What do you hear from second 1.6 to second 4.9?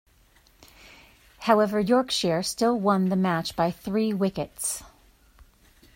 Yorkshire still won the match by three wickets.